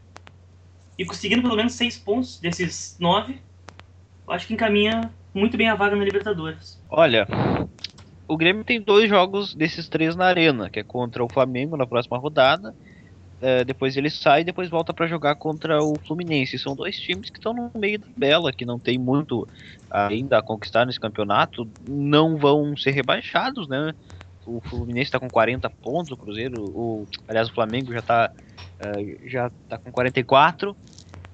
[0.98, 3.40] e conseguindo pelo menos seis pontos desses nove,
[4.28, 6.82] eu acho que encaminha muito bem a vaga na Libertadores.
[6.90, 7.28] Olha,
[8.28, 11.86] o Grêmio tem dois jogos desses três na arena, que é contra o Flamengo na
[11.86, 12.76] próxima rodada.
[13.46, 16.58] Eh, depois ele sai e depois volta para jogar contra o Fluminense.
[16.58, 19.46] São dois times que estão no meio da tabela, que não tem muito
[19.92, 21.68] ainda a conquistar nesse campeonato.
[21.86, 23.94] Não vão ser rebaixados, né?
[24.46, 28.32] O Fluminense está com 40 pontos, o Cruzeiro, o, aliás, o Flamengo já está
[29.26, 30.74] já tá com 44.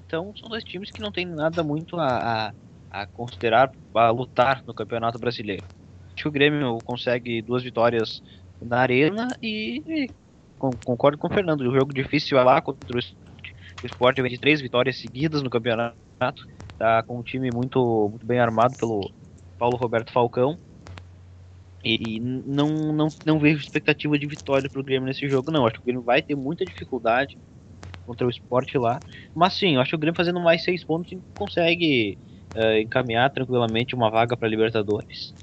[0.07, 2.53] Então são dois times que não tem nada muito a,
[2.89, 5.63] a, a considerar, a lutar no Campeonato Brasileiro.
[6.07, 8.23] Acho que o Grêmio consegue duas vitórias
[8.59, 10.09] na arena e,
[10.59, 11.61] concordo com o Fernando.
[11.61, 13.51] O jogo difícil lá contra o Sport.
[13.81, 15.95] O Sport vem de três vitórias seguidas no campeonato.
[16.77, 19.11] Tá com um time muito, muito bem armado pelo,
[19.59, 20.57] Paulo Roberto Falcão.
[21.83, 25.67] E, e não, não, não vejo expectativa de vitória pro Grêmio nesse jogo, não.
[25.67, 27.37] Acho que o Grêmio vai ter muita dificuldade
[28.07, 28.99] contra o esporte lá.
[29.35, 32.17] Mas sim, acho que o Grêmio fazendo mais seis pontos consegue
[32.55, 35.33] uh, encaminhar tranquilamente uma vaga para Libertadores.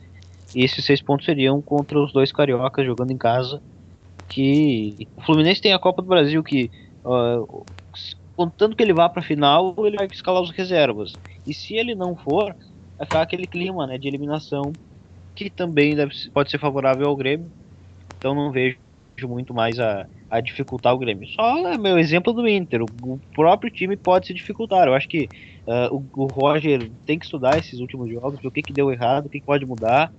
[0.54, 3.62] E esses seis pontos seriam contra os dois cariocas jogando em casa.
[4.28, 6.70] Que o Fluminense tem a Copa do Brasil que,
[7.04, 7.64] uh,
[8.36, 11.14] contando que ele vá para a final, ele vai escalar os reservas.
[11.46, 12.54] E se ele não for,
[12.98, 14.72] vai ficar aquele clima né, de eliminação
[15.34, 17.50] que também deve, pode ser favorável ao Grêmio.
[18.18, 18.78] Então não vejo
[19.22, 21.28] muito mais a, a dificultar o Grêmio.
[21.28, 22.82] Só é meu exemplo do Inter.
[22.82, 24.88] O, próprio time pode se dificultar.
[24.88, 25.28] Eu acho que
[25.66, 29.26] uh, o, o, Roger tem que estudar esses últimos jogos, o que, que deu errado,
[29.26, 30.12] o que, que pode mudar.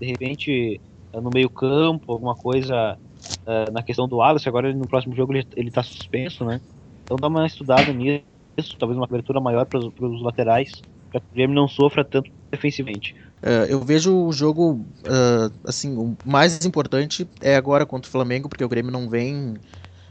[0.00, 0.80] De repente,
[1.12, 2.98] uh, no meio-campo, alguma coisa
[3.46, 4.48] uh, na questão do Wallace.
[4.48, 6.60] Agora, no próximo jogo, ele, ele tá suspenso, né?
[7.04, 8.76] Então, dá uma estudada nisso.
[8.78, 10.72] Talvez uma cobertura maior para os laterais,
[11.10, 13.14] para que o Grêmio não sofra tanto defensivamente.
[13.42, 18.48] Uh, eu vejo o jogo, uh, assim, o mais importante é agora contra o Flamengo,
[18.48, 19.56] porque o Grêmio não vem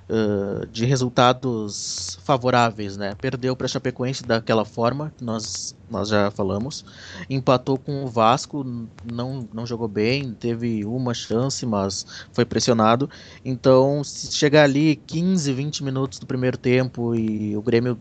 [0.10, 3.15] uh, de resultados favoráveis, né?
[3.20, 6.86] Perdeu para Chapecoense daquela forma, nós, nós já falamos.
[7.30, 8.65] Empatou com o Vasco,
[9.12, 13.10] não, não jogou bem, teve uma chance, mas foi pressionado.
[13.44, 17.98] Então, se chegar ali 15, 20 minutos do primeiro tempo e o Grêmio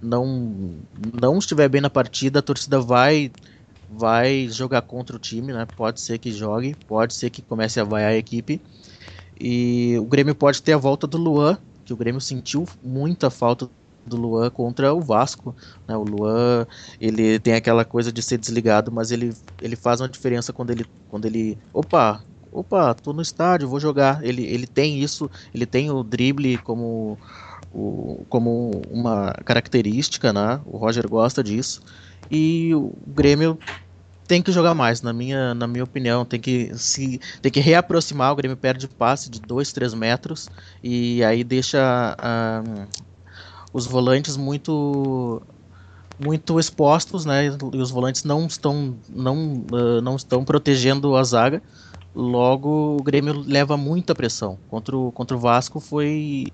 [0.00, 0.74] não,
[1.20, 3.30] não estiver bem na partida, a torcida vai
[3.90, 5.66] vai jogar contra o time, né?
[5.74, 8.60] Pode ser que jogue, pode ser que comece a vaiar a equipe.
[9.40, 13.68] E o Grêmio pode ter a volta do Luan, que o Grêmio sentiu muita falta
[14.08, 15.54] do Luan contra o Vasco.
[15.86, 15.96] Né?
[15.96, 16.66] O Luan
[17.00, 20.86] ele tem aquela coisa de ser desligado, mas ele, ele faz uma diferença quando ele,
[21.08, 21.58] quando ele.
[21.72, 22.22] Opa!
[22.50, 24.24] Opa, tô no estádio, vou jogar.
[24.24, 27.18] Ele, ele tem isso, ele tem o drible como,
[27.72, 30.58] o, como uma característica, né?
[30.64, 31.82] O Roger gosta disso.
[32.30, 33.58] E o Grêmio
[34.28, 36.24] tem que jogar mais, na minha, na minha opinião.
[36.24, 38.30] Tem que se tem que reaproximar.
[38.30, 40.48] O Grêmio perde passe de 2, 3 metros
[40.84, 42.86] e aí deixa uh,
[43.72, 45.42] os volantes muito
[46.20, 47.46] muito expostos, né?
[47.46, 51.62] E os volantes não estão não, uh, não estão protegendo a zaga.
[52.14, 54.58] Logo, o Grêmio leva muita pressão.
[54.68, 56.48] Contra o, contra o Vasco foi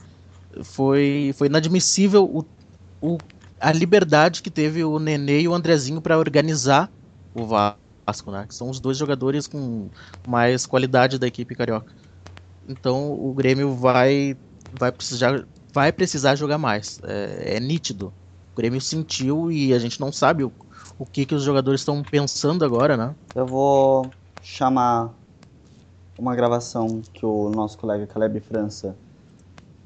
[0.62, 2.44] foi foi inadmissível o,
[3.00, 3.18] o
[3.60, 6.88] a liberdade que teve o Nenê e o Andrezinho para organizar
[7.34, 8.46] o Vasco, né?
[8.46, 9.88] Que são os dois jogadores com
[10.26, 11.92] mais qualidade da equipe carioca.
[12.68, 14.36] Então o Grêmio vai
[14.72, 17.00] vai precisar vai precisar jogar mais.
[17.02, 18.12] É, é nítido.
[18.52, 20.52] O Grêmio sentiu e a gente não sabe o,
[20.98, 23.14] o que que os jogadores estão pensando agora, né?
[23.34, 24.08] Eu vou
[24.40, 25.12] chamar
[26.16, 28.96] uma gravação que o nosso colega Caleb França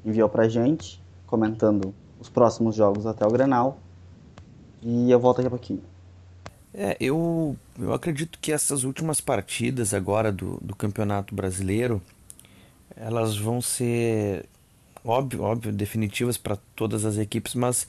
[0.05, 3.79] enviou pra gente, comentando os próximos jogos até o Grenal.
[4.81, 5.81] E eu volto daqui a pouquinho.
[6.73, 12.01] É, eu, eu acredito que essas últimas partidas agora do, do Campeonato Brasileiro,
[12.95, 14.45] elas vão ser,
[15.03, 17.83] óbvio, óbvio definitivas para todas as equipes, mas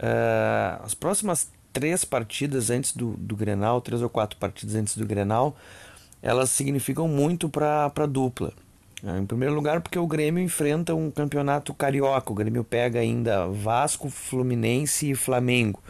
[0.00, 5.04] uh, as próximas três partidas antes do, do Grenal, três ou quatro partidas antes do
[5.04, 5.56] Grenal,
[6.22, 8.52] elas significam muito para a dupla.
[9.04, 12.32] É, em primeiro lugar, porque o Grêmio enfrenta um campeonato carioca.
[12.32, 15.82] O Grêmio pega ainda Vasco, Fluminense e Flamengo.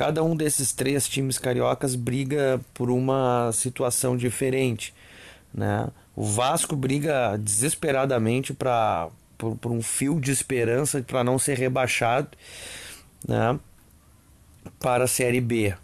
[0.00, 4.94] Cada um desses três times cariocas briga por uma situação diferente.
[5.52, 5.86] Né?
[6.16, 12.30] O Vasco briga desesperadamente pra, por, por um fio de esperança para não ser rebaixado
[13.28, 13.60] né?
[14.78, 15.74] para a Série B.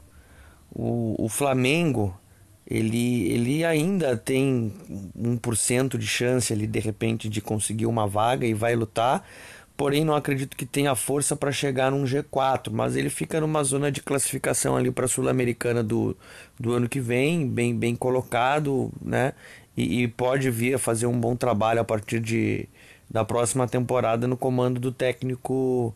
[0.74, 2.18] O, o Flamengo
[2.66, 4.72] ele, ele ainda tem
[5.14, 9.29] 1% de chance ali de repente de conseguir uma vaga e vai lutar,
[9.76, 13.90] porém não acredito que tenha força para chegar num G4, mas ele fica numa zona
[13.90, 16.16] de classificação ali para a Sul-Americana do,
[16.58, 19.32] do ano que vem, bem, bem colocado, né?
[19.76, 22.66] E, e, pode vir a fazer um bom trabalho a partir de,
[23.10, 25.94] da próxima temporada no comando do técnico,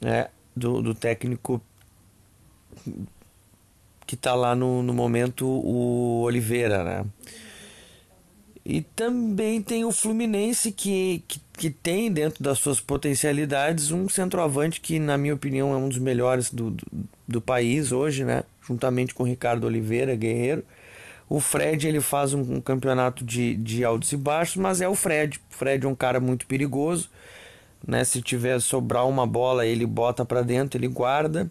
[0.00, 0.28] né?
[0.56, 1.60] do, do técnico
[4.06, 7.04] que está lá no, no momento o Oliveira, né?
[8.64, 14.80] E também tem o Fluminense que, que, que, tem dentro das suas potencialidades um centroavante
[14.80, 16.86] que, na minha opinião, é um dos melhores do, do,
[17.28, 18.42] do país hoje, né?
[18.66, 20.64] Juntamente com o Ricardo Oliveira, guerreiro.
[21.28, 24.94] O Fred ele faz um, um, campeonato de, de altos e baixos, mas é o
[24.94, 25.38] Fred.
[25.50, 27.10] O Fred é um cara muito perigoso,
[27.86, 28.02] né?
[28.02, 31.50] Se tiver sobrar uma bola, ele bota para dentro, ele guarda,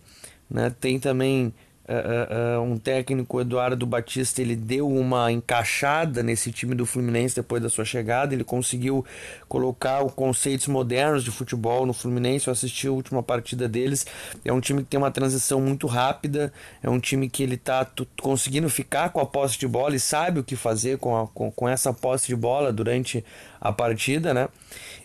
[0.50, 0.74] né?
[0.80, 1.54] Tem também
[1.88, 7.62] uh, uh, um técnico, Eduardo Batista, ele deu uma encaixada nesse time do Fluminense depois
[7.62, 8.34] da sua chegada.
[8.34, 9.06] Ele conseguiu
[9.48, 12.48] colocar os conceitos modernos de futebol no Fluminense.
[12.48, 14.06] Eu assisti a última partida deles.
[14.46, 16.54] É um time que tem uma transição muito rápida.
[16.82, 17.86] É um time que ele está
[18.22, 21.52] conseguindo ficar com a posse de bola e sabe o que fazer com, a, com,
[21.52, 23.24] com essa posse de bola durante
[23.60, 24.50] a partida, né?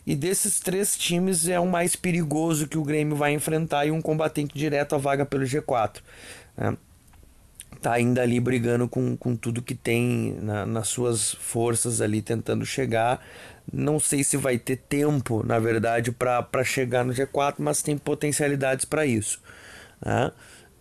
[0.07, 4.01] E desses três times é o mais perigoso que o Grêmio vai enfrentar e um
[4.01, 6.01] combatente direto à vaga pelo G4.
[6.59, 6.77] Né?
[7.81, 12.67] Tá ainda ali brigando com, com tudo que tem na, nas suas forças ali tentando
[12.67, 13.25] chegar.
[13.73, 18.85] Não sei se vai ter tempo, na verdade, para chegar no G4, mas tem potencialidades
[18.85, 19.41] para isso.
[20.05, 20.33] Né?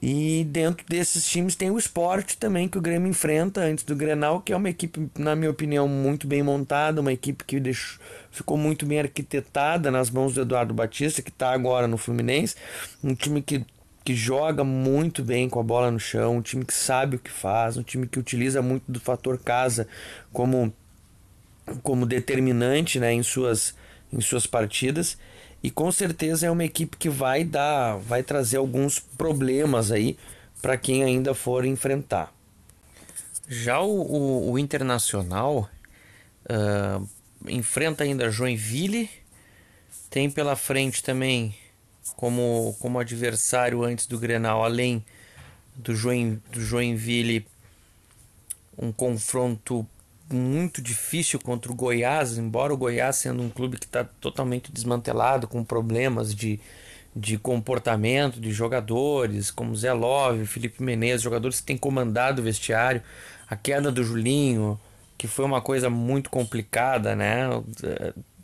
[0.02, 4.42] E dentro desses times tem o esporte também que o Grêmio enfrenta antes do Grenal,
[4.42, 8.58] que é uma equipe, na minha opinião, muito bem montada, uma equipe que deixou, ficou
[8.58, 12.56] muito bem arquitetada nas mãos do Eduardo Batista, que está agora no Fluminense.
[13.04, 13.66] Um time que,
[14.08, 17.30] que joga muito bem com a bola no chão, um time que sabe o que
[17.30, 19.86] faz, um time que utiliza muito do fator casa
[20.32, 20.74] como,
[21.84, 23.76] como determinante né, em, suas,
[24.14, 25.18] em suas partidas
[25.62, 30.18] e com certeza é uma equipe que vai dar, vai trazer alguns problemas aí
[30.62, 32.34] para quem ainda for enfrentar.
[33.46, 35.70] Já o, o, o Internacional
[36.50, 37.10] uh,
[37.46, 39.10] enfrenta ainda Joinville,
[40.10, 41.54] tem pela frente também
[42.16, 45.04] como, como adversário antes do Grenal, além
[45.76, 47.46] do, Join, do Joinville,
[48.78, 49.88] um confronto
[50.30, 55.48] muito difícil contra o Goiás, embora o Goiás sendo um clube que está totalmente desmantelado,
[55.48, 56.60] com problemas de,
[57.16, 63.02] de comportamento de jogadores, como Zé Love, Felipe Menezes, jogadores que têm comandado o vestiário,
[63.50, 64.80] a queda do Julinho,
[65.18, 67.48] que foi uma coisa muito complicada, né?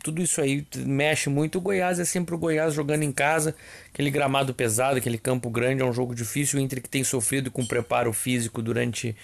[0.04, 1.58] Tudo isso aí mexe muito.
[1.58, 3.56] O Goiás é sempre o Goiás jogando em casa,
[3.92, 6.60] aquele gramado pesado, aquele campo grande, é um jogo difícil.
[6.60, 9.16] O Inter que tem sofrido com preparo físico durante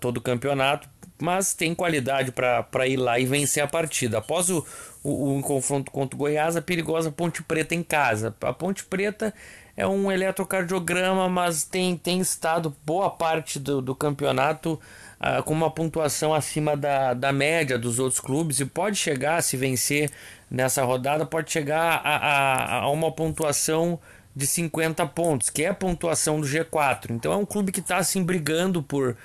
[0.00, 4.18] todo o campeonato mas tem qualidade para ir lá e vencer a partida.
[4.18, 4.64] Após o,
[5.02, 8.34] o, o, confronto contra o Goiás, a perigosa Ponte Preta em casa.
[8.42, 9.32] A Ponte Preta
[9.76, 14.80] é um eletrocardiograma, mas tem, tem estado boa parte do, do campeonato
[15.20, 19.56] uh, com uma pontuação acima da, da média dos outros clubes e pode chegar, se
[19.56, 20.10] vencer
[20.50, 23.98] nessa rodada, pode chegar a, a, a uma pontuação
[24.34, 27.10] de 50 pontos, que é a pontuação do G4.
[27.10, 29.16] Então é um clube que está assim brigando por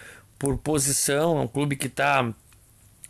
[0.41, 2.23] por posição, é um clube que está,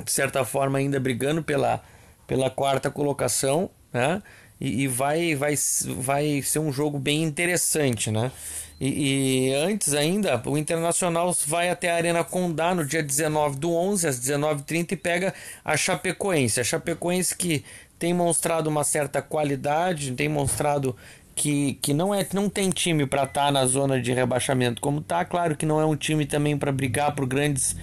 [0.03, 1.81] de certa forma, ainda brigando pela,
[2.27, 4.21] pela quarta colocação, né?
[4.61, 5.55] E, e, vai, vai,
[5.97, 8.31] vai ser um jogo bem interessante, né?
[8.79, 13.73] E, e, antes ainda, o Internacional vai até a Arena Condá no dia 19 do
[13.73, 15.33] 11, às 19h30, e pega
[15.65, 16.59] a Chapecoense.
[16.59, 17.65] A Chapecoense que
[17.97, 20.95] tem mostrado uma certa qualidade, tem mostrado
[21.35, 25.01] que, que não é não tem time para estar tá na zona de rebaixamento como
[25.01, 27.75] tá, claro que não é um time também para brigar por grandes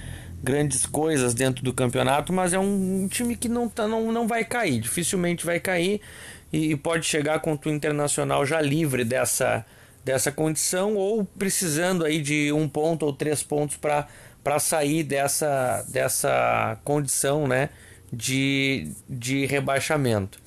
[0.42, 4.28] grandes coisas dentro do campeonato, mas é um, um time que não, tá, não, não
[4.28, 6.00] vai cair, dificilmente vai cair
[6.52, 9.64] e, e pode chegar contra o Internacional já livre dessa,
[10.04, 16.78] dessa condição ou precisando aí de um ponto ou três pontos para sair dessa, dessa
[16.84, 17.70] condição né,
[18.12, 20.38] de, de rebaixamento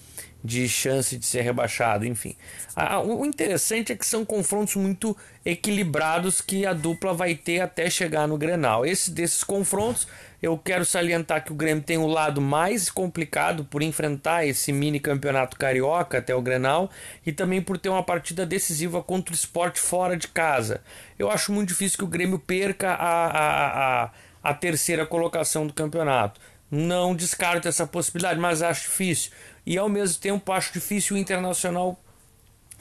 [0.44, 2.36] de chance de ser rebaixado, enfim.
[2.76, 7.90] Ah, o interessante é que são confrontos muito equilibrados que a dupla vai ter até
[7.90, 8.86] chegar no Grenal.
[8.86, 10.08] Esse desses confrontos,
[10.42, 15.00] eu quero salientar que o Grêmio tem o lado mais complicado por enfrentar esse mini
[15.00, 16.90] campeonato carioca até o Grenal
[17.24, 20.82] e também por ter uma partida decisiva contra o esporte fora de casa.
[21.20, 25.74] Eu acho muito difícil que o Grêmio perca a, a, a, a terceira colocação do
[25.74, 26.42] campeonato.
[26.72, 29.32] Não descarto essa possibilidade, mas acho difícil.
[29.64, 32.02] E ao mesmo tempo acho difícil o Internacional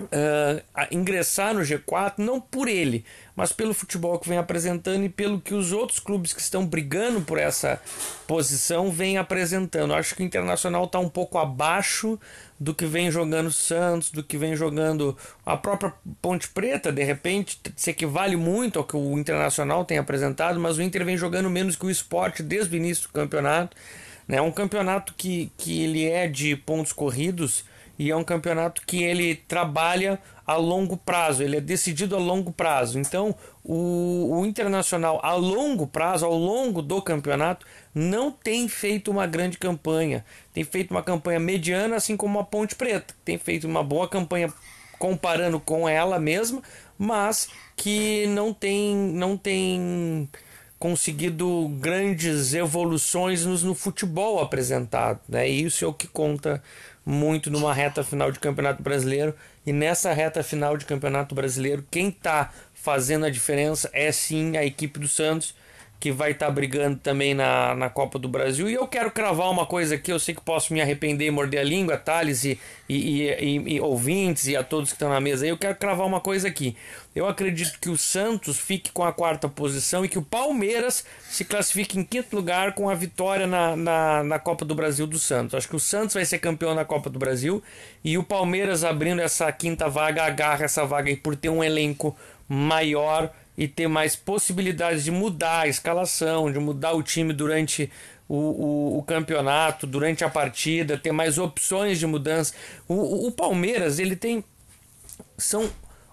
[0.04, 3.04] uh, ingressar no G4, não por ele,
[3.36, 7.20] mas pelo futebol que vem apresentando e pelo que os outros clubes que estão brigando
[7.20, 7.80] por essa
[8.26, 9.94] posição vêm apresentando.
[9.94, 12.18] Acho que o Internacional está um pouco abaixo
[12.58, 17.58] do que vem jogando Santos, do que vem jogando a própria Ponte Preta, de repente
[17.74, 21.76] se equivale muito ao que o Internacional tem apresentado, mas o Inter vem jogando menos
[21.76, 23.76] que o esporte desde o início do campeonato.
[24.28, 27.64] É um campeonato que, que ele é de pontos corridos
[28.00, 32.50] e é um campeonato que ele trabalha a longo prazo, ele é decidido a longo
[32.50, 32.98] prazo.
[32.98, 39.26] Então, o, o Internacional a longo prazo, ao longo do campeonato, não tem feito uma
[39.26, 40.24] grande campanha.
[40.50, 43.14] Tem feito uma campanha mediana, assim como a Ponte Preta.
[43.22, 44.50] Tem feito uma boa campanha
[44.98, 46.62] comparando com ela mesma,
[46.98, 50.26] mas que não tem, não tem
[50.78, 55.20] conseguido grandes evoluções no, no futebol apresentado.
[55.28, 55.46] Né?
[55.46, 56.62] Isso é o que conta
[57.10, 59.34] muito numa reta final de Campeonato Brasileiro.
[59.66, 64.64] E nessa reta final de Campeonato Brasileiro, quem está fazendo a diferença é sim a
[64.64, 65.54] equipe do Santos
[66.00, 68.70] que vai estar tá brigando também na, na Copa do Brasil.
[68.70, 71.60] E eu quero cravar uma coisa aqui, eu sei que posso me arrepender e morder
[71.60, 75.44] a língua, Thales e, e, e, e, ouvintes e a todos que estão na mesa
[75.44, 76.74] aí, eu quero cravar uma coisa aqui.
[77.14, 81.44] Eu acredito que o Santos fique com a quarta posição e que o Palmeiras se
[81.44, 85.54] classifique em quinto lugar com a vitória na, na, na Copa do Brasil do Santos.
[85.54, 87.62] Acho que o Santos vai ser campeão na Copa do Brasil
[88.02, 92.16] e o Palmeiras abrindo essa quinta vaga, agarra essa vaga aí por ter um elenco
[92.48, 93.30] maior
[93.60, 97.92] e ter mais possibilidades de mudar a escalação, de mudar o time durante
[98.26, 102.54] o, o, o campeonato, durante a partida, ter mais opções de mudança.
[102.88, 104.42] O, o Palmeiras ele tem
[105.36, 105.70] são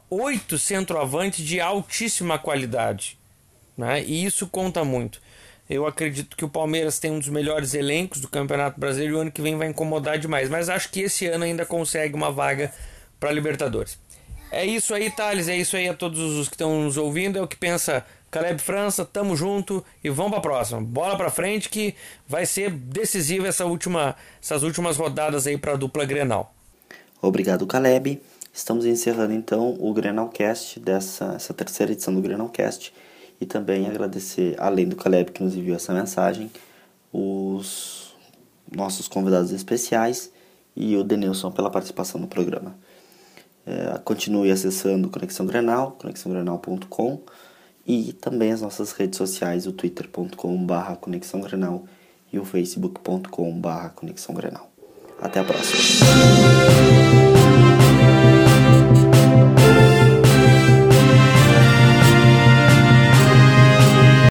[0.09, 3.17] oito centroavantes de altíssima qualidade,
[3.77, 4.03] né?
[4.03, 5.21] E isso conta muito.
[5.69, 9.21] Eu acredito que o Palmeiras tem um dos melhores elencos do Campeonato Brasileiro e o
[9.21, 12.73] ano que vem vai incomodar demais, mas acho que esse ano ainda consegue uma vaga
[13.17, 13.97] para Libertadores.
[14.51, 15.47] É isso aí, Thales.
[15.47, 17.37] É isso aí a todos os que estão nos ouvindo.
[17.37, 19.05] É o que pensa Caleb França.
[19.05, 20.81] Tamo junto e vamos pra próxima.
[20.81, 21.95] Bola pra frente que
[22.27, 26.53] vai ser decisiva essa última, essas últimas rodadas aí pra dupla Grenal.
[27.21, 28.21] Obrigado, Caleb.
[28.53, 32.91] Estamos encerrando então o Grenalcast dessa essa terceira edição do Grenalcast
[33.39, 36.49] e também agradecer, além do Caleb que nos enviou essa mensagem,
[37.13, 38.15] os
[38.75, 40.31] nossos convidados especiais
[40.75, 42.75] e o Denilson pela participação no programa.
[43.67, 47.19] É, continue acessando Conexão Grenal, conexãogrenal.com
[47.85, 51.85] e também as nossas redes sociais, o twitter.com.br Conexão Grenal
[52.31, 54.71] e o facebook.com.br Conexão Grenal.
[55.21, 57.36] Até a próxima!